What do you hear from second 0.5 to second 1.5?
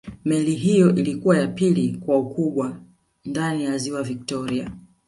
hiyo ilikuwa ya